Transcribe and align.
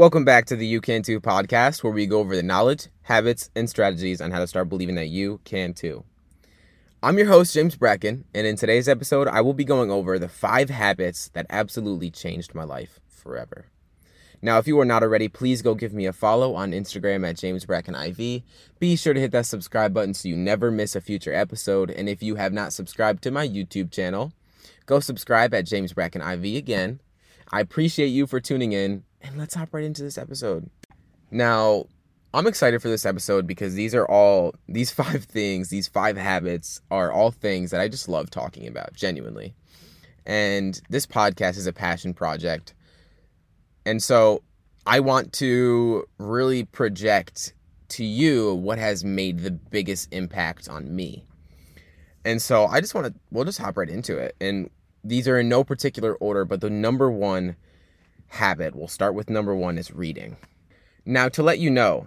Welcome 0.00 0.24
back 0.24 0.46
to 0.46 0.56
the 0.56 0.66
You 0.66 0.80
Can 0.80 1.02
Too 1.02 1.20
podcast, 1.20 1.84
where 1.84 1.92
we 1.92 2.06
go 2.06 2.20
over 2.20 2.34
the 2.34 2.42
knowledge, 2.42 2.88
habits, 3.02 3.50
and 3.54 3.68
strategies 3.68 4.22
on 4.22 4.30
how 4.30 4.38
to 4.38 4.46
start 4.46 4.70
believing 4.70 4.94
that 4.94 5.08
you 5.08 5.40
can 5.44 5.74
too. 5.74 6.04
I'm 7.02 7.18
your 7.18 7.26
host, 7.26 7.52
James 7.52 7.76
Bracken, 7.76 8.24
and 8.32 8.46
in 8.46 8.56
today's 8.56 8.88
episode, 8.88 9.28
I 9.28 9.42
will 9.42 9.52
be 9.52 9.64
going 9.64 9.90
over 9.90 10.18
the 10.18 10.28
five 10.28 10.70
habits 10.70 11.28
that 11.34 11.44
absolutely 11.50 12.10
changed 12.10 12.54
my 12.54 12.64
life 12.64 12.98
forever. 13.08 13.66
Now, 14.42 14.58
if 14.58 14.66
you 14.66 14.78
are 14.80 14.86
not 14.86 15.02
already, 15.02 15.28
please 15.28 15.60
go 15.60 15.74
give 15.74 15.92
me 15.92 16.06
a 16.06 16.12
follow 16.12 16.54
on 16.54 16.72
Instagram 16.72 17.28
at 17.28 17.36
James 17.36 17.66
Bracken 17.66 17.94
IV. 17.94 18.42
Be 18.78 18.96
sure 18.96 19.12
to 19.12 19.20
hit 19.20 19.32
that 19.32 19.46
subscribe 19.46 19.92
button 19.92 20.14
so 20.14 20.28
you 20.28 20.36
never 20.36 20.70
miss 20.70 20.96
a 20.96 21.00
future 21.00 21.34
episode. 21.34 21.90
And 21.90 22.08
if 22.08 22.22
you 22.22 22.36
have 22.36 22.52
not 22.52 22.72
subscribed 22.72 23.22
to 23.24 23.30
my 23.30 23.46
YouTube 23.46 23.90
channel, 23.90 24.32
go 24.86 24.98
subscribe 24.98 25.52
at 25.52 25.66
James 25.66 25.92
Bracken 25.92 26.22
IV 26.22 26.56
again. 26.56 27.00
I 27.52 27.60
appreciate 27.60 28.08
you 28.08 28.26
for 28.26 28.40
tuning 28.40 28.72
in, 28.72 29.02
and 29.20 29.36
let's 29.36 29.54
hop 29.54 29.74
right 29.74 29.84
into 29.84 30.02
this 30.02 30.16
episode. 30.16 30.70
Now, 31.30 31.86
I'm 32.32 32.46
excited 32.46 32.80
for 32.80 32.88
this 32.88 33.04
episode 33.04 33.46
because 33.46 33.74
these 33.74 33.94
are 33.94 34.06
all, 34.06 34.54
these 34.68 34.90
five 35.02 35.24
things, 35.24 35.68
these 35.68 35.88
five 35.88 36.16
habits 36.16 36.80
are 36.90 37.12
all 37.12 37.30
things 37.30 37.72
that 37.72 37.80
I 37.80 37.88
just 37.88 38.08
love 38.08 38.30
talking 38.30 38.66
about, 38.66 38.94
genuinely. 38.94 39.54
And 40.24 40.80
this 40.88 41.06
podcast 41.06 41.56
is 41.56 41.66
a 41.66 41.72
passion 41.72 42.14
project. 42.14 42.72
And 43.90 44.00
so 44.00 44.44
I 44.86 45.00
want 45.00 45.32
to 45.32 46.04
really 46.18 46.64
project 46.64 47.54
to 47.88 48.04
you 48.04 48.54
what 48.54 48.78
has 48.78 49.04
made 49.04 49.40
the 49.40 49.50
biggest 49.50 50.12
impact 50.12 50.68
on 50.68 50.94
me. 50.94 51.24
And 52.24 52.40
so 52.40 52.66
I 52.66 52.80
just 52.80 52.94
want 52.94 53.08
to, 53.08 53.14
we'll 53.32 53.44
just 53.44 53.58
hop 53.58 53.76
right 53.76 53.88
into 53.88 54.16
it. 54.16 54.36
And 54.40 54.70
these 55.02 55.26
are 55.26 55.40
in 55.40 55.48
no 55.48 55.64
particular 55.64 56.14
order, 56.14 56.44
but 56.44 56.60
the 56.60 56.70
number 56.70 57.10
one 57.10 57.56
habit, 58.28 58.76
we'll 58.76 58.86
start 58.86 59.14
with 59.14 59.28
number 59.28 59.56
one, 59.56 59.76
is 59.76 59.90
reading. 59.90 60.36
Now, 61.04 61.28
to 61.28 61.42
let 61.42 61.58
you 61.58 61.68
know, 61.68 62.06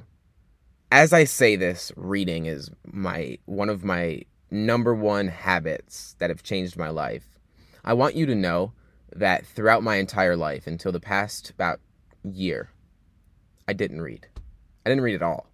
as 0.89 1.11
I 1.11 1.25
say 1.25 1.57
this, 1.57 1.91
reading 1.97 2.45
is 2.45 2.71
my 2.85 3.39
one 3.43 3.67
of 3.67 3.83
my 3.83 4.21
number 4.49 4.95
one 4.95 5.27
habits 5.27 6.15
that 6.19 6.29
have 6.29 6.43
changed 6.43 6.77
my 6.77 6.87
life. 6.87 7.27
I 7.83 7.91
want 7.91 8.15
you 8.15 8.25
to 8.27 8.35
know 8.35 8.71
that 9.15 9.45
throughout 9.45 9.83
my 9.83 9.95
entire 9.95 10.35
life 10.35 10.67
until 10.67 10.91
the 10.91 10.99
past 10.99 11.49
about 11.49 11.79
year, 12.23 12.69
I 13.67 13.73
didn't 13.73 14.01
read. 14.01 14.27
I 14.85 14.89
didn't 14.89 15.03
read 15.03 15.15
at 15.15 15.21
all. 15.21 15.47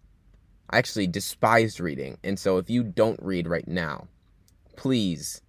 I 0.69 0.77
actually 0.77 1.07
despised 1.07 1.79
reading. 1.79 2.17
And 2.23 2.37
so 2.39 2.57
if 2.57 2.69
you 2.69 2.83
don't 2.83 3.19
read 3.21 3.47
right 3.47 3.67
now, 3.67 4.07
please 4.75 5.41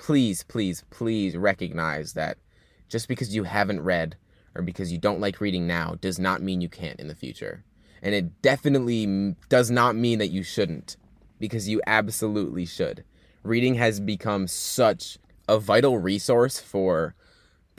please, 0.00 0.42
please, 0.44 0.82
please 0.90 1.36
recognize 1.36 2.14
that 2.14 2.38
just 2.88 3.06
because 3.06 3.34
you 3.34 3.44
haven't 3.44 3.82
read 3.82 4.16
or 4.54 4.62
because 4.62 4.90
you 4.90 4.98
don't 4.98 5.20
like 5.20 5.40
reading 5.40 5.66
now 5.66 5.94
does 6.00 6.18
not 6.18 6.42
mean 6.42 6.60
you 6.60 6.68
can't 6.68 6.98
in 6.98 7.06
the 7.06 7.14
future. 7.14 7.62
And 8.02 8.14
it 8.14 8.40
definitely 8.40 9.36
does 9.50 9.70
not 9.70 9.94
mean 9.94 10.18
that 10.18 10.30
you 10.30 10.42
shouldn't 10.42 10.96
because 11.38 11.68
you 11.68 11.82
absolutely 11.86 12.64
should. 12.64 13.04
Reading 13.42 13.74
has 13.74 14.00
become 14.00 14.46
such 14.46 15.18
a 15.46 15.58
vital 15.58 15.98
resource 15.98 16.58
for 16.58 17.14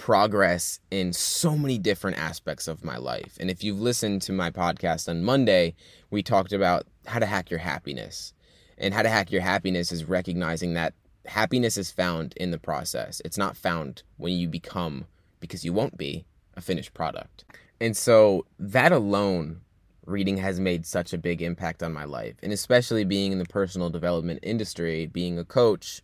progress 0.02 0.80
in 0.90 1.14
so 1.14 1.56
many 1.56 1.78
different 1.78 2.18
aspects 2.18 2.68
of 2.68 2.84
my 2.84 2.98
life. 2.98 3.38
And 3.40 3.52
if 3.52 3.64
you've 3.64 3.80
listened 3.80 4.24
to 4.24 4.34
my 4.34 4.50
podcast 4.50 5.08
on 5.08 5.24
Monday, 5.24 5.76
we 6.10 6.24
talked 6.24 6.54
about 6.54 6.88
how 7.06 7.20
to 7.20 7.28
hack 7.28 7.52
your 7.52 7.60
happiness. 7.60 8.34
And 8.80 8.96
how 8.96 9.04
to 9.04 9.10
hack 9.10 9.32
your 9.32 9.44
happiness 9.44 9.92
is 9.92 10.06
recognizing 10.06 10.74
that 10.74 10.96
happiness 11.28 11.78
is 11.78 11.92
found 11.92 12.34
in 12.38 12.50
the 12.50 12.58
process. 12.58 13.22
It's 13.24 13.38
not 13.38 13.56
found 13.56 14.02
when 14.18 14.34
you 14.34 14.48
become, 14.48 15.06
because 15.40 15.64
you 15.64 15.72
won't 15.72 16.00
be, 16.00 16.26
a 16.58 16.62
finished 16.62 16.96
product. 16.96 17.46
And 17.80 17.96
so 17.96 18.48
that 18.58 18.92
alone, 18.92 19.62
reading 20.08 20.38
has 20.38 20.60
made 20.60 20.88
such 20.88 21.14
a 21.14 21.20
big 21.20 21.44
impact 21.44 21.84
on 21.84 21.94
my 21.94 22.06
life. 22.06 22.38
And 22.42 22.52
especially 22.52 23.04
being 23.04 23.32
in 23.32 23.38
the 23.38 23.46
personal 23.46 23.92
development 23.92 24.40
industry, 24.42 25.06
being 25.06 25.38
a 25.38 25.46
coach, 25.46 26.02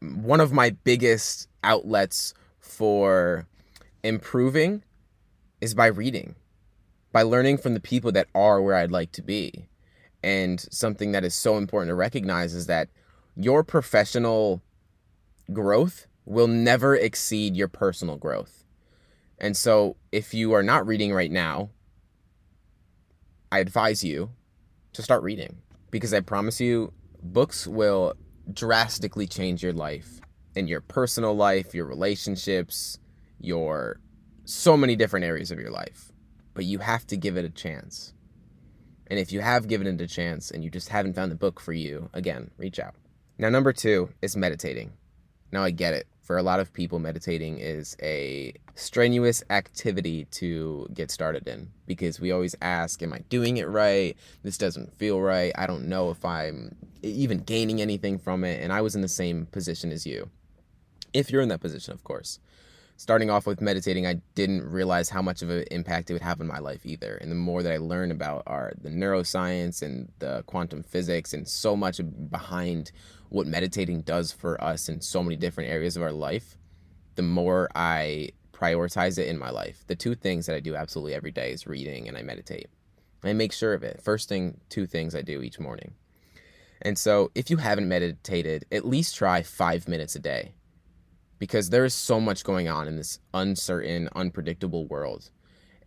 one 0.00 0.40
of 0.40 0.50
my 0.50 0.70
biggest 0.70 1.46
outlets 1.62 2.32
for 2.60 3.46
improving 4.02 4.82
is 5.60 5.74
by 5.74 5.86
reading, 5.86 6.36
by 7.12 7.22
learning 7.22 7.58
from 7.58 7.74
the 7.74 7.80
people 7.80 8.12
that 8.12 8.28
are 8.34 8.62
where 8.62 8.76
I'd 8.76 8.90
like 8.90 9.12
to 9.12 9.22
be. 9.22 9.66
And 10.22 10.60
something 10.70 11.12
that 11.12 11.24
is 11.24 11.34
so 11.34 11.56
important 11.56 11.90
to 11.90 11.94
recognize 11.94 12.54
is 12.54 12.66
that 12.66 12.88
your 13.36 13.64
professional 13.64 14.62
growth 15.52 16.06
will 16.24 16.46
never 16.46 16.94
exceed 16.94 17.56
your 17.56 17.68
personal 17.68 18.16
growth. 18.16 18.64
And 19.38 19.56
so, 19.56 19.96
if 20.12 20.34
you 20.34 20.52
are 20.52 20.62
not 20.62 20.86
reading 20.86 21.14
right 21.14 21.30
now, 21.30 21.70
I 23.50 23.60
advise 23.60 24.04
you 24.04 24.30
to 24.92 25.02
start 25.02 25.22
reading 25.22 25.56
because 25.90 26.12
I 26.12 26.20
promise 26.20 26.60
you, 26.60 26.92
books 27.22 27.66
will 27.66 28.14
drastically 28.52 29.26
change 29.26 29.62
your 29.62 29.72
life 29.72 30.20
and 30.56 30.68
your 30.68 30.80
personal 30.80 31.34
life, 31.34 31.74
your 31.74 31.86
relationships, 31.86 32.98
your 33.40 34.00
so 34.44 34.76
many 34.76 34.96
different 34.96 35.24
areas 35.24 35.50
of 35.50 35.58
your 35.58 35.70
life. 35.70 36.12
But 36.54 36.64
you 36.64 36.78
have 36.78 37.06
to 37.08 37.16
give 37.16 37.36
it 37.36 37.44
a 37.44 37.50
chance. 37.50 38.12
And 39.06 39.18
if 39.18 39.32
you 39.32 39.40
have 39.40 39.68
given 39.68 39.86
it 39.86 40.00
a 40.00 40.06
chance 40.06 40.50
and 40.50 40.62
you 40.62 40.70
just 40.70 40.88
haven't 40.88 41.14
found 41.14 41.32
the 41.32 41.36
book 41.36 41.60
for 41.60 41.72
you, 41.72 42.10
again, 42.12 42.50
reach 42.58 42.78
out. 42.78 42.94
Now, 43.38 43.48
number 43.48 43.72
two 43.72 44.10
is 44.22 44.36
meditating. 44.36 44.92
Now, 45.52 45.64
I 45.64 45.70
get 45.70 45.94
it. 45.94 46.06
For 46.22 46.38
a 46.38 46.42
lot 46.44 46.60
of 46.60 46.72
people, 46.72 47.00
meditating 47.00 47.58
is 47.58 47.96
a 48.00 48.54
strenuous 48.76 49.42
activity 49.50 50.26
to 50.26 50.88
get 50.94 51.10
started 51.10 51.48
in 51.48 51.72
because 51.86 52.20
we 52.20 52.30
always 52.30 52.54
ask, 52.62 53.02
Am 53.02 53.12
I 53.12 53.18
doing 53.28 53.56
it 53.56 53.66
right? 53.66 54.16
This 54.44 54.56
doesn't 54.56 54.96
feel 54.96 55.20
right. 55.20 55.52
I 55.56 55.66
don't 55.66 55.88
know 55.88 56.10
if 56.10 56.24
I'm 56.24 56.76
even 57.02 57.38
gaining 57.38 57.80
anything 57.80 58.16
from 58.16 58.44
it. 58.44 58.62
And 58.62 58.72
I 58.72 58.80
was 58.80 58.94
in 58.94 59.00
the 59.00 59.08
same 59.08 59.46
position 59.46 59.90
as 59.90 60.06
you. 60.06 60.30
If 61.12 61.30
you're 61.30 61.42
in 61.42 61.48
that 61.48 61.60
position, 61.60 61.92
of 61.92 62.04
course 62.04 62.38
starting 63.00 63.30
off 63.30 63.46
with 63.46 63.62
meditating, 63.62 64.06
I 64.06 64.20
didn't 64.34 64.62
realize 64.62 65.08
how 65.08 65.22
much 65.22 65.40
of 65.40 65.48
an 65.48 65.64
impact 65.70 66.10
it 66.10 66.12
would 66.12 66.20
have 66.20 66.38
on 66.38 66.46
my 66.46 66.58
life 66.58 66.84
either. 66.84 67.16
And 67.16 67.30
the 67.30 67.34
more 67.34 67.62
that 67.62 67.72
I 67.72 67.78
learned 67.78 68.12
about 68.12 68.42
our 68.46 68.74
the 68.78 68.90
neuroscience 68.90 69.80
and 69.80 70.12
the 70.18 70.42
quantum 70.44 70.82
physics 70.82 71.32
and 71.32 71.48
so 71.48 71.74
much 71.74 72.02
behind 72.28 72.92
what 73.30 73.46
meditating 73.46 74.02
does 74.02 74.32
for 74.32 74.62
us 74.62 74.90
in 74.90 75.00
so 75.00 75.22
many 75.22 75.34
different 75.36 75.70
areas 75.70 75.96
of 75.96 76.02
our 76.02 76.12
life, 76.12 76.58
the 77.14 77.22
more 77.22 77.70
I 77.74 78.32
prioritize 78.52 79.16
it 79.16 79.28
in 79.28 79.38
my 79.38 79.48
life. 79.48 79.82
The 79.86 79.96
two 79.96 80.14
things 80.14 80.44
that 80.44 80.54
I 80.54 80.60
do 80.60 80.76
absolutely 80.76 81.14
every 81.14 81.30
day 81.30 81.52
is 81.52 81.66
reading 81.66 82.06
and 82.06 82.18
I 82.18 82.22
meditate. 82.22 82.68
I 83.24 83.32
make 83.32 83.52
sure 83.52 83.72
of 83.72 83.82
it. 83.82 84.02
First 84.02 84.28
thing, 84.28 84.60
two 84.68 84.86
things 84.86 85.14
I 85.14 85.22
do 85.22 85.40
each 85.40 85.58
morning. 85.58 85.94
And 86.82 86.98
so, 86.98 87.30
if 87.34 87.48
you 87.48 87.56
haven't 87.56 87.88
meditated, 87.88 88.66
at 88.70 88.86
least 88.86 89.16
try 89.16 89.42
five 89.42 89.88
minutes 89.88 90.16
a 90.16 90.18
day 90.18 90.52
because 91.40 91.70
there 91.70 91.86
is 91.86 91.94
so 91.94 92.20
much 92.20 92.44
going 92.44 92.68
on 92.68 92.86
in 92.86 92.96
this 92.96 93.18
uncertain, 93.34 94.08
unpredictable 94.14 94.86
world. 94.86 95.30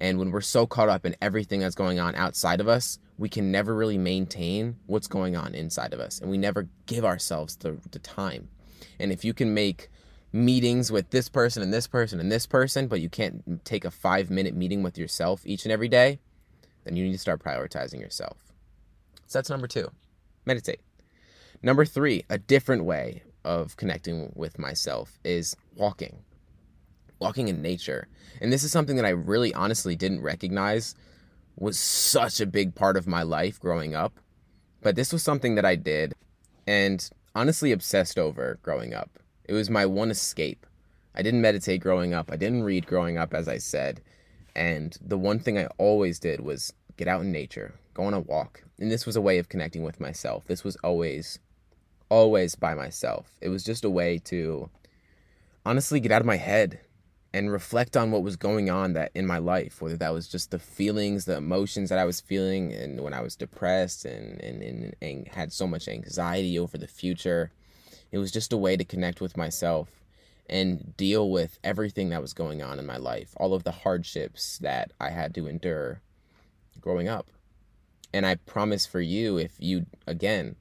And 0.01 0.17
when 0.17 0.31
we're 0.31 0.41
so 0.41 0.65
caught 0.65 0.89
up 0.89 1.05
in 1.05 1.15
everything 1.21 1.61
that's 1.61 1.75
going 1.75 1.99
on 1.99 2.15
outside 2.15 2.59
of 2.59 2.67
us, 2.67 2.99
we 3.17 3.29
can 3.29 3.51
never 3.51 3.73
really 3.73 3.99
maintain 3.99 4.77
what's 4.87 5.07
going 5.07 5.37
on 5.37 5.53
inside 5.53 5.93
of 5.93 5.99
us. 5.99 6.19
And 6.19 6.29
we 6.29 6.39
never 6.39 6.67
give 6.87 7.05
ourselves 7.05 7.55
the, 7.55 7.77
the 7.91 7.99
time. 7.99 8.49
And 8.99 9.11
if 9.11 9.23
you 9.23 9.33
can 9.33 9.53
make 9.53 9.89
meetings 10.33 10.91
with 10.91 11.11
this 11.11 11.29
person 11.29 11.61
and 11.61 11.71
this 11.71 11.85
person 11.85 12.19
and 12.19 12.31
this 12.31 12.47
person, 12.47 12.87
but 12.87 12.99
you 12.99 13.07
can't 13.07 13.63
take 13.63 13.85
a 13.85 13.91
five 13.91 14.31
minute 14.31 14.55
meeting 14.55 14.81
with 14.81 14.97
yourself 14.97 15.43
each 15.45 15.63
and 15.65 15.71
every 15.71 15.87
day, 15.87 16.19
then 16.83 16.95
you 16.95 17.05
need 17.05 17.13
to 17.13 17.19
start 17.19 17.43
prioritizing 17.43 17.99
yourself. 17.99 18.37
So 19.27 19.37
that's 19.37 19.51
number 19.51 19.67
two 19.67 19.91
meditate. 20.45 20.81
Number 21.61 21.85
three, 21.85 22.25
a 22.29 22.37
different 22.37 22.83
way 22.83 23.21
of 23.43 23.77
connecting 23.77 24.31
with 24.35 24.59
myself 24.59 25.19
is 25.23 25.55
walking. 25.75 26.19
Walking 27.19 27.47
in 27.47 27.61
nature. 27.61 28.07
And 28.41 28.51
this 28.51 28.63
is 28.63 28.71
something 28.71 28.95
that 28.95 29.05
I 29.05 29.09
really 29.09 29.53
honestly 29.53 29.95
didn't 29.95 30.21
recognize 30.21 30.95
was 31.55 31.77
such 31.77 32.41
a 32.41 32.45
big 32.45 32.75
part 32.75 32.97
of 32.97 33.07
my 33.07 33.23
life 33.23 33.59
growing 33.59 33.95
up. 33.95 34.19
But 34.81 34.95
this 34.95 35.13
was 35.13 35.23
something 35.23 35.55
that 35.55 35.65
I 35.65 35.75
did 35.75 36.13
and 36.67 37.09
honestly 37.35 37.71
obsessed 37.71 38.17
over 38.17 38.59
growing 38.61 38.93
up. 38.93 39.19
It 39.45 39.53
was 39.53 39.69
my 39.69 39.85
one 39.85 40.11
escape. 40.11 40.65
I 41.15 41.21
didn't 41.21 41.41
meditate 41.41 41.81
growing 41.81 42.13
up. 42.13 42.31
I 42.31 42.37
didn't 42.37 42.63
read 42.63 42.87
growing 42.87 43.17
up, 43.17 43.33
as 43.33 43.47
I 43.47 43.57
said. 43.57 44.01
And 44.55 44.97
the 45.01 45.17
one 45.17 45.39
thing 45.39 45.57
I 45.57 45.67
always 45.77 46.19
did 46.19 46.41
was 46.41 46.73
get 46.97 47.07
out 47.07 47.21
in 47.21 47.31
nature, 47.31 47.73
go 47.93 48.03
on 48.03 48.13
a 48.13 48.19
walk. 48.19 48.63
And 48.79 48.91
this 48.91 49.05
was 49.05 49.15
a 49.15 49.21
way 49.21 49.37
of 49.37 49.49
connecting 49.49 49.83
with 49.83 49.99
myself. 49.99 50.45
This 50.45 50.63
was 50.63 50.75
always 50.77 51.39
always 52.13 52.53
by 52.53 52.75
myself. 52.75 53.35
It 53.41 53.49
was 53.49 53.63
just 53.63 53.83
a 53.83 53.89
way 53.89 54.19
to 54.25 54.69
honestly 55.65 55.99
get 55.99 56.11
out 56.11 56.21
of 56.21 56.27
my 56.27 56.37
head 56.37 56.79
and 57.33 57.51
reflect 57.51 57.97
on 57.97 58.11
what 58.11 58.21
was 58.21 58.35
going 58.35 58.69
on 58.69 58.93
that 58.93 59.11
in 59.15 59.25
my 59.25 59.39
life, 59.39 59.81
whether 59.81 59.97
that 59.97 60.13
was 60.13 60.27
just 60.27 60.51
the 60.51 60.59
feelings, 60.59 61.25
the 61.25 61.37
emotions 61.37 61.89
that 61.89 61.97
I 61.97 62.05
was 62.05 62.21
feeling 62.21 62.71
and 62.71 63.01
when 63.01 63.15
I 63.15 63.21
was 63.21 63.35
depressed 63.35 64.05
and, 64.05 64.39
and, 64.41 64.61
and, 64.61 64.95
and 65.01 65.27
had 65.29 65.51
so 65.51 65.65
much 65.65 65.87
anxiety 65.87 66.59
over 66.59 66.77
the 66.77 66.85
future. 66.87 67.51
It 68.11 68.19
was 68.19 68.31
just 68.31 68.53
a 68.53 68.57
way 68.57 68.77
to 68.77 68.85
connect 68.85 69.19
with 69.19 69.35
myself 69.35 69.89
and 70.47 70.95
deal 70.95 71.31
with 71.31 71.57
everything 71.63 72.09
that 72.09 72.21
was 72.21 72.33
going 72.33 72.61
on 72.61 72.77
in 72.77 72.85
my 72.85 72.97
life, 72.97 73.33
all 73.37 73.55
of 73.55 73.63
the 73.63 73.71
hardships 73.71 74.59
that 74.59 74.91
I 74.99 75.09
had 75.09 75.33
to 75.33 75.47
endure 75.47 76.01
growing 76.79 77.07
up. 77.07 77.31
And 78.13 78.23
I 78.23 78.35
promise 78.35 78.85
for 78.85 79.01
you, 79.01 79.39
if 79.39 79.55
you, 79.57 79.87
again, 80.05 80.57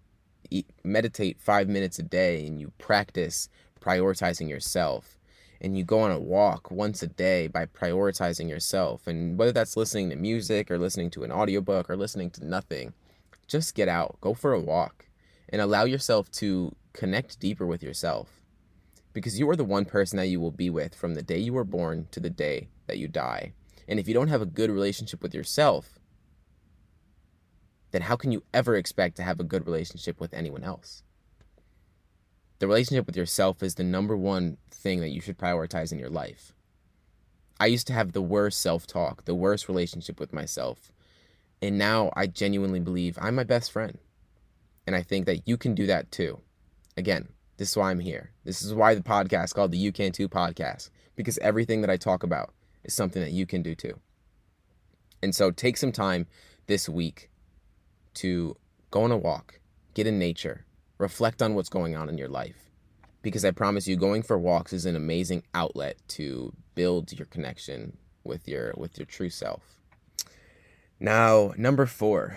meditate 0.84 1.40
five 1.40 1.68
minutes 1.68 1.98
a 1.98 2.02
day 2.02 2.46
and 2.46 2.60
you 2.60 2.72
practice 2.78 3.48
prioritizing 3.80 4.48
yourself. 4.48 5.18
And 5.60 5.78
you 5.78 5.84
go 5.84 6.00
on 6.00 6.10
a 6.10 6.18
walk 6.18 6.72
once 6.72 7.02
a 7.02 7.06
day 7.06 7.46
by 7.46 7.66
prioritizing 7.66 8.48
yourself. 8.48 9.06
And 9.06 9.38
whether 9.38 9.52
that's 9.52 9.76
listening 9.76 10.10
to 10.10 10.16
music 10.16 10.70
or 10.70 10.78
listening 10.78 11.10
to 11.10 11.22
an 11.22 11.30
audiobook 11.30 11.88
or 11.88 11.96
listening 11.96 12.30
to 12.30 12.44
nothing 12.44 12.94
just 13.52 13.74
get 13.74 13.88
out 13.88 14.16
go 14.22 14.32
for 14.32 14.54
a 14.54 14.60
walk 14.60 15.06
and 15.50 15.60
allow 15.60 15.84
yourself 15.84 16.30
to 16.30 16.74
connect 16.94 17.38
deeper 17.38 17.66
with 17.66 17.82
yourself. 17.82 18.40
Because 19.12 19.38
you 19.38 19.48
are 19.50 19.56
the 19.56 19.64
one 19.64 19.84
person 19.84 20.16
that 20.16 20.28
you 20.28 20.40
will 20.40 20.50
be 20.50 20.70
with 20.70 20.94
from 20.94 21.14
the 21.14 21.22
day 21.22 21.38
you 21.38 21.52
were 21.52 21.64
born 21.64 22.08
to 22.12 22.20
the 22.20 22.30
day 22.30 22.68
that 22.86 22.96
you 22.96 23.08
die. 23.08 23.52
And 23.86 24.00
if 24.00 24.08
you 24.08 24.14
don't 24.14 24.28
have 24.28 24.40
a 24.40 24.46
good 24.46 24.70
relationship 24.70 25.22
with 25.22 25.34
yourself 25.34 25.98
then 27.92 28.02
how 28.02 28.16
can 28.16 28.32
you 28.32 28.42
ever 28.52 28.74
expect 28.74 29.16
to 29.16 29.22
have 29.22 29.38
a 29.38 29.44
good 29.44 29.66
relationship 29.66 30.20
with 30.20 30.34
anyone 30.34 30.64
else 30.64 31.02
the 32.62 32.68
relationship 32.68 33.06
with 33.06 33.16
yourself 33.16 33.60
is 33.60 33.74
the 33.74 33.82
number 33.82 34.16
one 34.16 34.56
thing 34.70 35.00
that 35.00 35.08
you 35.08 35.20
should 35.20 35.36
prioritize 35.36 35.90
in 35.90 35.98
your 35.98 36.08
life. 36.08 36.52
I 37.58 37.66
used 37.66 37.88
to 37.88 37.92
have 37.92 38.12
the 38.12 38.22
worst 38.22 38.60
self 38.60 38.86
talk, 38.86 39.24
the 39.24 39.34
worst 39.34 39.66
relationship 39.66 40.20
with 40.20 40.32
myself. 40.32 40.92
And 41.60 41.76
now 41.76 42.12
I 42.14 42.28
genuinely 42.28 42.78
believe 42.78 43.18
I'm 43.20 43.34
my 43.34 43.42
best 43.42 43.72
friend. 43.72 43.98
And 44.86 44.94
I 44.94 45.02
think 45.02 45.26
that 45.26 45.48
you 45.48 45.56
can 45.56 45.74
do 45.74 45.86
that 45.86 46.12
too. 46.12 46.40
Again, 46.96 47.30
this 47.56 47.70
is 47.70 47.76
why 47.76 47.90
I'm 47.90 47.98
here. 47.98 48.30
This 48.44 48.62
is 48.62 48.72
why 48.72 48.94
the 48.94 49.00
podcast 49.00 49.54
called 49.56 49.72
the 49.72 49.78
You 49.78 49.90
Can 49.90 50.12
Too 50.12 50.28
podcast, 50.28 50.90
because 51.16 51.38
everything 51.38 51.80
that 51.80 51.90
I 51.90 51.96
talk 51.96 52.22
about 52.22 52.54
is 52.84 52.94
something 52.94 53.22
that 53.22 53.32
you 53.32 53.44
can 53.44 53.62
do 53.62 53.74
too. 53.74 53.98
And 55.20 55.34
so 55.34 55.50
take 55.50 55.76
some 55.76 55.90
time 55.90 56.28
this 56.68 56.88
week 56.88 57.28
to 58.14 58.56
go 58.90 59.02
on 59.02 59.12
a 59.12 59.16
walk, 59.16 59.60
get 59.94 60.06
in 60.06 60.18
nature, 60.18 60.64
reflect 60.98 61.42
on 61.42 61.54
what's 61.54 61.68
going 61.68 61.96
on 61.96 62.08
in 62.08 62.18
your 62.18 62.28
life. 62.28 62.70
Because 63.22 63.44
I 63.44 63.52
promise 63.52 63.86
you, 63.86 63.96
going 63.96 64.22
for 64.22 64.38
walks 64.38 64.72
is 64.72 64.86
an 64.86 64.96
amazing 64.96 65.44
outlet 65.54 65.96
to 66.08 66.52
build 66.74 67.12
your 67.12 67.26
connection 67.26 67.96
with 68.24 68.48
your 68.48 68.74
with 68.76 68.98
your 68.98 69.06
true 69.06 69.30
self. 69.30 69.62
Now, 70.98 71.52
number 71.56 71.86
four, 71.86 72.36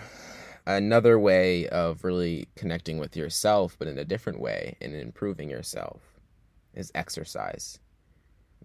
another 0.66 1.18
way 1.18 1.68
of 1.68 2.04
really 2.04 2.48
connecting 2.56 2.98
with 2.98 3.16
yourself, 3.16 3.76
but 3.78 3.88
in 3.88 3.98
a 3.98 4.04
different 4.04 4.40
way 4.40 4.76
and 4.80 4.94
improving 4.94 5.48
yourself, 5.48 6.02
is 6.74 6.92
exercise. 6.94 7.78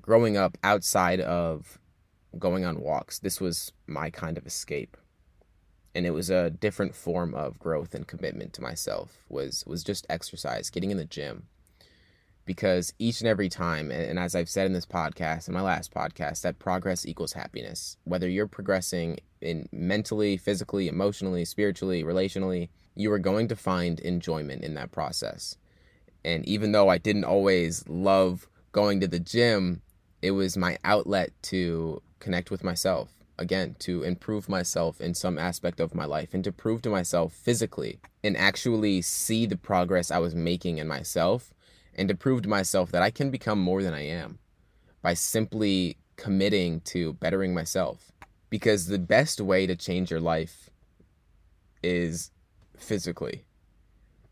Growing 0.02 0.38
up 0.38 0.58
outside 0.64 1.22
of 1.22 1.80
going 2.40 2.66
on 2.66 2.82
walks, 2.82 3.20
this 3.20 3.42
was 3.42 3.72
my 3.88 4.10
kind 4.10 4.38
of 4.38 4.48
escape 4.48 4.98
and 5.94 6.06
it 6.06 6.12
was 6.12 6.30
a 6.30 6.50
different 6.50 6.96
form 6.96 7.34
of 7.34 7.60
growth 7.60 7.94
and 7.94 8.08
commitment 8.08 8.54
to 8.54 8.62
myself 8.62 9.24
was 9.30 9.64
was 9.68 9.84
just 9.84 10.06
exercise 10.10 10.70
getting 10.70 10.92
in 10.92 10.98
the 10.98 11.06
gym. 11.06 11.48
Because 12.44 12.94
each 12.98 13.22
and 13.22 13.28
every 13.28 13.50
time 13.50 13.92
and 13.92 14.18
as 14.18 14.36
i've 14.36 14.50
said 14.50 14.66
in 14.66 14.74
this 14.74 14.86
podcast 14.86 15.48
in 15.48 15.54
my 15.54 15.62
last 15.62 15.94
podcast 15.94 16.42
that 16.42 16.60
progress 16.60 17.06
equals 17.06 17.34
happiness. 17.34 17.98
Whether 18.04 18.30
you're 18.30 18.48
progressing 18.48 19.20
in 19.42 19.68
mentally 19.72 20.38
physically 20.38 20.88
emotionally 20.88 21.46
spiritually 21.46 22.04
relationally 22.04 22.70
you 22.96 23.12
are 23.12 23.20
going 23.20 23.48
to 23.48 23.56
find 23.56 24.00
enjoyment 24.00 24.64
in 24.64 24.74
that 24.76 24.92
process. 24.92 25.58
And 26.24 26.46
even 26.48 26.72
though 26.72 26.90
i 26.90 26.98
didn't 26.98 27.26
always 27.26 27.88
love 27.88 28.48
going 28.72 29.00
to 29.02 29.08
the 29.08 29.20
gym 29.20 29.82
it 30.22 30.32
was 30.32 30.56
my 30.56 30.78
outlet 30.84 31.32
to 31.42 32.02
connect 32.20 32.52
with 32.52 32.64
myself 32.64 33.21
again 33.42 33.76
to 33.80 34.04
improve 34.04 34.48
myself 34.48 35.02
in 35.02 35.14
some 35.14 35.38
aspect 35.38 35.80
of 35.80 35.94
my 35.94 36.06
life 36.06 36.34
and 36.34 36.44
to 36.44 36.52
prove 36.52 36.82
to 36.84 36.90
myself 36.90 37.34
physically 37.34 38.00
and 38.24 38.38
actually 38.38 39.02
see 39.02 39.46
the 39.46 39.58
progress 39.58 40.12
I 40.12 40.20
was 40.20 40.34
making 40.34 40.78
in 40.78 40.88
myself 40.88 41.54
and 41.96 42.08
to 42.08 42.16
prove 42.16 42.44
to 42.44 42.50
myself 42.50 42.92
that 42.92 43.02
I 43.02 43.10
can 43.10 43.32
become 43.32 43.60
more 43.60 43.84
than 43.84 43.94
I 43.94 44.06
am 44.06 44.40
by 45.02 45.16
simply 45.16 45.98
committing 46.16 46.82
to 46.82 47.14
bettering 47.14 47.54
myself. 47.54 48.12
Because 48.50 48.88
the 48.88 49.00
best 49.00 49.42
way 49.42 49.66
to 49.66 49.76
change 49.76 50.12
your 50.12 50.20
life 50.20 50.70
is 51.82 52.32
physically. 52.78 53.46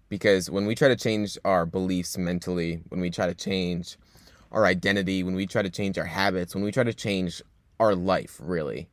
Because 0.08 0.50
when 0.50 0.66
we 0.66 0.76
try 0.76 0.88
to 0.88 0.96
change 0.96 1.38
our 1.44 1.66
beliefs 1.66 2.18
mentally 2.18 2.82
when 2.90 3.02
we 3.02 3.10
try 3.10 3.28
to 3.28 3.36
change 3.36 3.98
our 4.52 4.66
identity 4.66 5.24
when 5.24 5.36
we 5.36 5.46
try 5.46 5.62
to 5.62 5.70
change 5.70 5.98
our 5.98 6.06
habits 6.06 6.56
when 6.56 6.64
we 6.64 6.72
try 6.72 6.84
to 6.84 6.94
change 6.94 7.42
our 7.80 7.96
life 7.96 8.38
really 8.42 8.90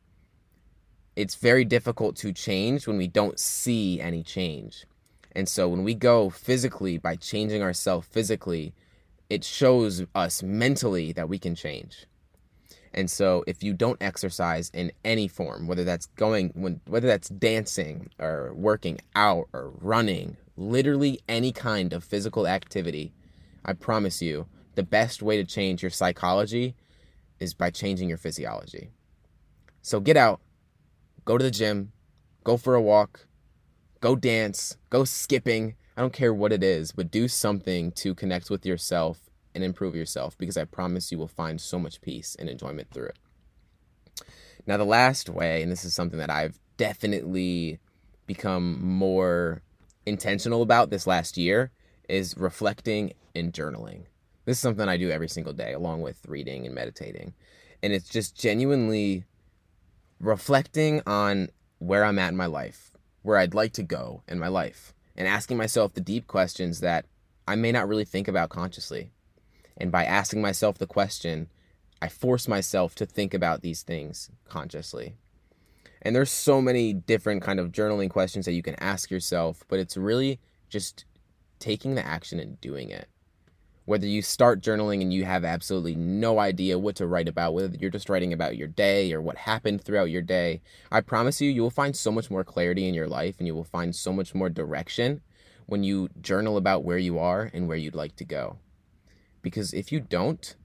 it's 1.17 1.35
very 1.35 1.65
difficult 1.65 2.15
to 2.17 2.33
change 2.33 2.87
when 2.87 2.99
we 2.99 3.09
don't 3.09 3.41
see 3.41 4.01
any 4.01 4.23
change. 4.23 4.85
And 5.33 5.49
so 5.49 5.69
when 5.69 5.83
we 5.83 5.95
go 5.95 6.31
physically 6.31 6.99
by 6.99 7.17
changing 7.17 7.63
ourselves 7.63 8.07
physically, 8.07 8.75
it 9.29 9.43
shows 9.43 10.05
us 10.15 10.43
mentally 10.43 11.13
that 11.13 11.29
we 11.29 11.39
can 11.39 11.55
change. 11.55 12.07
And 12.95 13.11
so 13.11 13.45
if 13.47 13.63
you 13.63 13.75
don't 13.75 14.01
exercise 14.01 14.71
in 14.73 14.93
any 15.05 15.29
form, 15.29 15.67
whether 15.67 15.85
that's 15.85 16.07
going 16.17 16.51
when 16.55 16.81
whether 16.87 17.07
that's 17.07 17.29
dancing 17.29 18.09
or 18.19 18.55
working 18.55 18.99
out 19.15 19.49
or 19.53 19.73
running, 19.81 20.39
literally 20.57 21.21
any 21.29 21.53
kind 21.53 21.93
of 21.93 22.05
physical 22.05 22.47
activity, 22.47 23.13
I 23.65 23.75
promise 23.75 24.23
you, 24.23 24.47
the 24.75 24.83
best 24.83 25.23
way 25.23 25.37
to 25.37 25.45
change 25.45 25.83
your 25.83 25.91
psychology 25.91 26.75
is 27.39 27.53
by 27.53 27.71
changing 27.71 28.09
your 28.09 28.19
physiology. 28.19 28.91
So 29.83 30.01
get 30.01 30.17
out, 30.17 30.41
go 31.27 31.37
to 31.37 31.45
the 31.45 31.51
gym, 31.51 31.93
go 32.45 32.57
for 32.57 32.75
a 32.75 32.81
walk, 32.81 33.27
go 34.01 34.17
dance, 34.17 34.79
go 34.89 35.05
skipping. 35.05 35.75
I 35.97 36.01
don't 36.01 36.13
care 36.13 36.33
what 36.33 36.53
it 36.53 36.63
is, 36.63 36.93
but 36.93 37.11
do 37.11 37.29
something 37.29 37.93
to 37.93 38.15
connect 38.15 38.49
with 38.49 38.65
yourself 38.65 39.19
and 39.55 39.63
improve 39.65 39.95
yourself 39.95 40.39
because 40.39 40.57
I 40.57 40.65
promise 40.65 41.11
you 41.11 41.19
will 41.19 41.29
find 41.29 41.61
so 41.61 41.79
much 41.79 42.01
peace 42.01 42.37
and 42.39 42.49
enjoyment 42.49 42.91
through 42.91 43.09
it. 43.09 43.19
Now, 44.67 44.77
the 44.77 44.85
last 44.85 45.29
way, 45.29 45.63
and 45.63 45.71
this 45.71 45.85
is 45.85 45.95
something 45.95 46.19
that 46.19 46.31
I've 46.31 46.59
definitely 46.77 47.79
become 48.27 48.83
more 48.85 49.63
intentional 50.05 50.63
about 50.63 50.91
this 50.91 51.07
last 51.07 51.37
year, 51.37 51.71
is 52.09 52.37
reflecting 52.37 53.13
and 53.35 53.53
journaling. 53.53 54.03
This 54.45 54.59
is 54.59 54.61
something 54.61 54.89
I 54.89 54.97
do 54.97 55.11
every 55.11 55.29
single 55.29 55.53
day, 55.53 55.73
along 55.73 56.03
with 56.03 56.25
reading 56.29 56.67
and 56.67 56.75
meditating. 56.75 57.35
And 57.83 57.93
it's 57.93 58.09
just 58.09 58.37
genuinely 58.37 59.25
reflecting 60.21 61.03
on 61.07 61.49
where 61.79 62.05
I'm 62.05 62.19
at 62.19 62.31
in 62.31 62.37
my 62.37 62.47
life, 62.47 62.91
where 63.23 63.39
I'd 63.39 63.55
like 63.55 63.73
to 63.75 63.83
go 63.83 64.23
in 64.29 64.39
my 64.39 64.49
life, 64.49 64.95
and 65.17 65.29
asking 65.29 65.57
myself 65.57 65.95
the 65.95 66.01
deep 66.01 66.27
questions 66.27 66.81
that 66.81 67.07
I 67.47 67.57
may 67.57 67.73
not 67.73 67.89
really 67.89 68.05
think 68.05 68.29
about 68.29 68.49
consciously. 68.49 69.11
And 69.77 69.93
by 69.93 70.05
asking 70.05 70.41
myself 70.41 70.79
the 70.79 70.87
question, 70.87 71.49
I 72.01 72.09
force 72.09 72.49
myself 72.49 72.95
to 72.97 73.07
think 73.07 73.35
about 73.35 73.63
these 73.63 73.83
things 73.83 74.31
consciously. 74.49 75.17
And 76.03 76.15
there's 76.15 76.31
so 76.31 76.61
many 76.61 76.93
different 76.93 77.43
kind 77.43 77.59
of 77.59 77.73
journaling 77.73 78.11
questions 78.11 78.47
that 78.47 78.53
you 78.53 78.63
can 78.63 78.77
ask 78.77 79.11
yourself, 79.11 79.65
but 79.69 79.79
it's 79.79 79.97
really 79.97 80.41
just 80.69 81.05
taking 81.59 81.95
the 81.95 82.07
action 82.07 82.39
and 82.39 82.61
doing 82.61 82.91
it 82.91 83.09
whether 83.87 84.07
you 84.07 84.21
start 84.21 84.61
journaling 84.61 85.01
and 85.01 85.15
you 85.15 85.25
have 85.25 85.45
absolutely 85.45 85.95
no 85.95 86.41
idea 86.41 86.79
what 86.79 86.97
to 86.97 87.07
write 87.07 87.29
about, 87.29 87.55
whether 87.55 87.75
you're 87.77 87.89
just 87.89 88.09
writing 88.09 88.33
about 88.33 88.57
your 88.57 88.69
day 88.69 89.13
or 89.13 89.21
what 89.21 89.37
happened 89.39 89.81
throughout 89.81 90.11
your 90.11 90.23
day, 90.23 90.61
I 90.91 91.01
promise 91.01 91.41
you, 91.41 91.51
you 91.51 91.63
will 91.63 91.71
find 91.71 91.97
so 91.97 92.11
much 92.11 92.29
more 92.29 92.43
clarity 92.43 92.89
in 92.89 92.95
your 92.95 93.07
life 93.07 93.37
and 93.39 93.47
you 93.47 93.55
will 93.55 93.65
find 93.65 93.95
so 93.95 94.13
much 94.13 94.35
more 94.35 94.51
direction 94.51 95.21
when 95.67 95.85
you 95.85 96.09
journal 96.21 96.57
about 96.57 96.85
where 96.85 96.99
you 96.99 97.19
are 97.19 97.49
and 97.55 97.69
where 97.69 97.77
you'd 97.77 97.95
like 97.95 98.17
to 98.17 98.25
go. 98.25 98.59
Because 99.41 99.73
if 99.73 99.93
you 99.93 100.01
don't, 100.01 100.57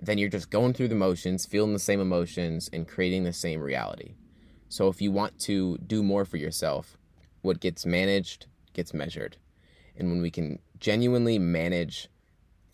then 0.00 0.16
you're 0.16 0.28
just 0.28 0.50
going 0.50 0.72
through 0.72 0.88
the 0.88 0.94
motions, 0.94 1.46
feeling 1.46 1.72
the 1.72 1.78
same 1.80 2.00
emotions, 2.00 2.70
and 2.72 2.88
creating 2.88 3.24
the 3.24 3.32
same 3.32 3.60
reality. 3.60 4.14
So 4.68 4.86
if 4.86 5.02
you 5.02 5.10
want 5.10 5.38
to 5.40 5.78
do 5.78 6.02
more 6.02 6.24
for 6.24 6.36
yourself, 6.36 6.96
what 7.42 7.58
gets 7.58 7.84
managed 7.84 8.46
gets 8.72 8.94
measured. 8.94 9.36
And 9.96 10.08
when 10.10 10.22
we 10.22 10.30
can 10.30 10.60
genuinely 10.78 11.38
manage 11.38 12.08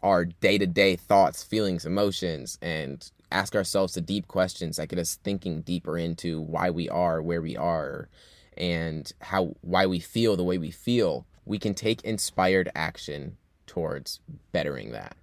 our 0.07 0.25
day 0.25 0.57
to 0.57 0.67
day 0.67 0.95
thoughts, 0.95 1.43
feelings, 1.43 1.85
emotions, 1.85 2.59
and 2.63 3.11
ask 3.33 3.57
ourselves 3.57 3.95
the 3.95 4.01
deep 4.01 4.29
questions 4.29 4.77
that 4.77 4.89
get 4.89 5.01
us 5.01 5.17
thinking 5.25 5.63
deeper 5.63 5.99
into 5.99 6.41
why 6.41 6.71
we 6.71 6.89
are 6.89 7.21
where 7.21 7.43
we 7.43 7.57
are 7.57 8.09
and 8.57 9.13
how 9.21 9.53
why 9.63 9.85
we 9.85 9.99
feel 9.99 10.37
the 10.37 10.45
way 10.45 10.59
we 10.59 10.71
feel, 10.71 11.27
we 11.45 11.59
can 11.59 11.75
take 11.75 12.03
inspired 12.03 12.71
action 12.77 13.37
towards 13.67 14.21
bettering 14.53 14.93
that. 14.93 15.17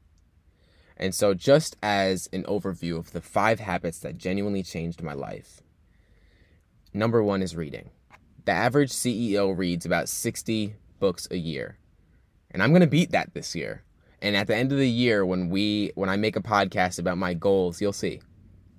And 0.98 1.16
so, 1.16 1.34
just 1.34 1.78
as 1.82 2.28
an 2.34 2.44
overview 2.44 2.98
of 2.98 3.14
the 3.14 3.22
five 3.22 3.62
habits 3.62 4.00
that 4.00 4.18
genuinely 4.18 4.64
changed 4.64 5.02
my 5.02 5.14
life, 5.14 5.62
number 6.94 7.24
one 7.24 7.42
is 7.42 7.56
reading. 7.56 7.90
The 8.44 8.52
average 8.52 8.92
CEO 8.92 9.58
reads 9.58 9.86
about 9.86 10.10
60 10.10 10.76
books 11.00 11.26
a 11.32 11.38
year. 11.38 11.78
And 12.52 12.62
I'm 12.62 12.72
going 12.72 12.82
to 12.82 12.88
beat 12.88 13.12
that 13.12 13.34
this 13.34 13.56
year. 13.56 13.84
And 14.24 14.38
at 14.38 14.48
the 14.48 14.56
end 14.56 14.72
of 14.72 14.78
the 14.78 14.90
year 14.90 15.26
when 15.26 15.50
we 15.50 15.92
when 15.96 16.10
I 16.10 16.16
make 16.16 16.38
a 16.38 16.42
podcast 16.42 16.98
about 16.98 17.18
my 17.18 17.34
goals, 17.34 17.82
you'll 17.82 17.92
see. 17.92 18.22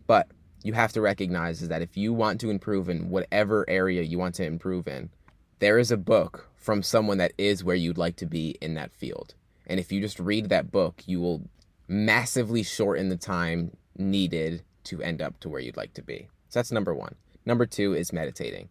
But 0.06 0.28
you 0.62 0.72
have 0.72 0.92
to 0.94 1.02
recognize 1.02 1.60
is 1.60 1.68
that 1.68 1.82
if 1.82 1.98
you 1.98 2.14
want 2.14 2.40
to 2.40 2.48
improve 2.48 2.88
in 2.88 3.10
whatever 3.10 3.68
area 3.68 4.02
you 4.02 4.18
want 4.18 4.34
to 4.36 4.46
improve 4.46 4.88
in, 4.88 5.10
there 5.58 5.78
is 5.78 5.90
a 5.90 5.98
book 5.98 6.48
from 6.56 6.82
someone 6.82 7.18
that 7.18 7.34
is 7.36 7.62
where 7.62 7.76
you'd 7.76 7.98
like 7.98 8.16
to 8.16 8.26
be 8.26 8.56
in 8.62 8.72
that 8.74 8.94
field. 8.94 9.34
And 9.66 9.78
if 9.78 9.92
you 9.92 10.00
just 10.00 10.18
read 10.18 10.48
that 10.48 10.72
book, 10.72 11.02
you 11.04 11.20
will 11.20 11.42
massively 11.88 12.62
shorten 12.62 13.10
the 13.10 13.16
time 13.16 13.76
needed 13.98 14.62
to 14.84 15.02
end 15.02 15.20
up 15.20 15.38
to 15.40 15.50
where 15.50 15.60
you'd 15.60 15.76
like 15.76 15.92
to 15.94 16.02
be. 16.02 16.28
So 16.48 16.58
that's 16.58 16.72
number 16.72 16.94
one. 16.94 17.16
Number 17.44 17.66
two 17.66 17.92
is 17.92 18.14
meditating. 18.14 18.70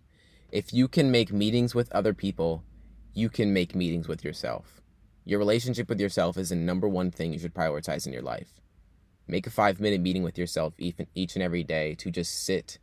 If 0.52 0.74
you 0.74 0.88
can 0.88 1.12
make 1.12 1.32
meetings 1.32 1.76
with 1.76 1.92
other 1.92 2.16
people, 2.16 2.64
you 3.14 3.30
can 3.30 3.54
make 3.54 3.76
meetings 3.76 4.08
with 4.08 4.24
yourself. 4.24 4.83
Your 5.26 5.40
relationship 5.40 5.88
with 5.88 6.02
yourself 6.02 6.38
is 6.38 6.50
the 6.50 6.56
number 6.56 6.88
one 6.88 7.10
thing 7.10 7.32
you 7.32 7.40
should 7.40 7.54
prioritize 7.54 8.06
in 8.06 8.14
your 8.14 8.22
life. 8.22 8.60
Make 9.28 9.48
a 9.48 9.52
five 9.52 9.80
minute 9.80 10.02
meeting 10.02 10.24
with 10.24 10.38
yourself 10.38 10.74
each 10.78 11.36
and 11.36 11.44
every 11.44 11.64
day 11.64 11.96
to 11.96 12.12
just 12.12 12.44
sit 12.44 12.78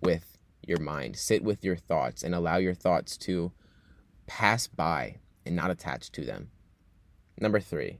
with 0.00 0.38
your 0.66 0.80
mind, 0.80 1.16
sit 1.16 1.44
with 1.44 1.62
your 1.62 1.76
thoughts, 1.76 2.22
and 2.22 2.34
allow 2.34 2.56
your 2.56 2.74
thoughts 2.74 3.16
to 3.18 3.52
pass 4.26 4.66
by 4.66 5.16
and 5.44 5.54
not 5.54 5.70
attach 5.70 6.10
to 6.12 6.24
them. 6.24 6.50
Number 7.38 7.60
three, 7.60 7.98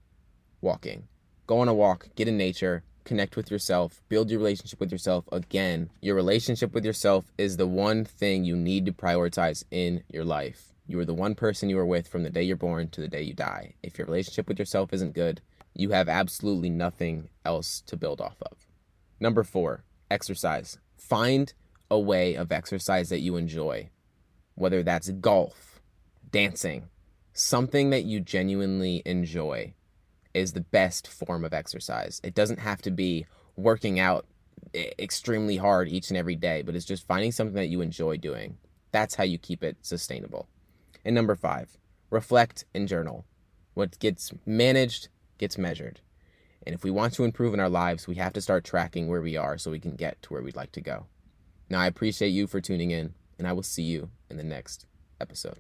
walking. 0.61 1.09
Go 1.47 1.59
on 1.59 1.69
a 1.69 1.75
walk, 1.75 2.09
get 2.15 2.29
in 2.29 2.39
nature, 2.39 2.85
connect 3.05 3.37
with 3.37 3.51
yourself, 3.51 4.01
build 4.09 4.31
your 4.31 4.39
relationship 4.39 4.81
with 4.81 4.93
yourself. 4.93 5.25
Again, 5.33 5.91
your 6.01 6.15
relationship 6.15 6.73
with 6.73 6.85
yourself 6.85 7.31
is 7.37 7.57
the 7.57 7.67
one 7.67 8.05
thing 8.05 8.45
you 8.45 8.57
need 8.57 8.87
to 8.87 8.93
prioritize 8.93 9.65
in 9.71 10.03
your 10.09 10.25
life. 10.25 10.72
You 10.93 10.99
are 10.99 11.07
the 11.07 11.15
one 11.15 11.35
person 11.35 11.71
you 11.71 11.79
are 11.79 11.87
with 11.87 12.07
from 12.07 12.23
the 12.23 12.29
day 12.29 12.43
you're 12.43 12.55
born 12.55 12.91
to 12.91 13.01
the 13.01 13.09
day 13.09 13.23
you 13.23 13.33
die. 13.33 13.77
If 13.83 13.97
your 13.97 14.07
relationship 14.07 14.47
with 14.47 14.59
yourself 14.59 14.93
isn't 14.93 15.15
good, 15.15 15.41
you 15.73 15.89
have 15.93 16.07
absolutely 16.07 16.69
nothing 16.69 17.31
else 17.47 17.81
to 17.87 17.97
build 17.97 18.21
off 18.21 18.37
of. 18.43 18.67
Number 19.19 19.43
four, 19.43 19.85
exercise. 20.11 20.77
Find 20.99 21.51
a 21.91 21.99
way 21.99 22.35
of 22.35 22.53
exercise 22.53 23.09
that 23.09 23.21
you 23.21 23.37
enjoy, 23.37 23.89
whether 24.55 24.83
that's 24.83 25.09
golf, 25.13 25.81
dancing, 26.31 26.91
something 27.33 27.89
that 27.89 28.05
you 28.05 28.21
genuinely 28.21 29.01
enjoy 29.07 29.73
is 30.35 30.53
the 30.53 30.61
best 30.61 31.09
form 31.09 31.43
of 31.43 31.55
exercise. 31.55 32.21
It 32.23 32.35
doesn't 32.35 32.59
have 32.59 32.83
to 32.83 32.91
be 32.91 33.25
working 33.57 33.99
out 33.99 34.27
extremely 34.75 35.57
hard 35.57 35.89
each 35.89 36.11
and 36.11 36.19
every 36.19 36.37
day, 36.37 36.61
but 36.61 36.77
it's 36.77 36.85
just 36.85 37.07
finding 37.07 37.33
something 37.33 37.57
that 37.57 37.71
you 37.71 37.81
enjoy 37.81 38.19
doing. 38.19 38.59
That's 38.91 39.15
how 39.15 39.25
you 39.25 39.39
keep 39.39 39.65
it 39.65 39.79
sustainable. 39.81 40.49
And 41.05 41.15
number 41.15 41.35
five, 41.35 41.77
reflect 42.11 42.65
and 42.75 42.87
journal. 42.87 43.25
What 43.75 43.99
gets 43.99 44.33
managed 44.47 45.09
gets 45.39 45.59
measured. 45.59 46.01
And 46.65 46.75
if 46.75 46.85
we 46.85 46.91
want 46.91 47.15
to 47.15 47.25
improve 47.25 47.55
in 47.55 47.61
our 47.61 47.69
lives, 47.69 48.07
we 48.07 48.15
have 48.17 48.33
to 48.35 48.41
start 48.41 48.65
tracking 48.65 49.09
where 49.09 49.23
we 49.23 49.37
are 49.37 49.59
so 49.59 49.71
we 49.71 49.81
can 49.81 49.97
get 49.97 50.23
to 50.23 50.33
where 50.33 50.43
we'd 50.43 50.57
like 50.57 50.73
to 50.73 50.81
go. 50.81 51.07
Now, 51.69 51.81
I 51.81 51.87
appreciate 51.87 52.29
you 52.29 52.47
for 52.47 52.61
tuning 52.61 52.91
in, 52.91 53.15
and 53.39 53.49
I 53.49 53.53
will 53.53 53.63
see 53.63 53.83
you 53.83 54.11
in 54.31 54.37
the 54.37 54.45
next 54.45 54.87
episode. 55.21 55.59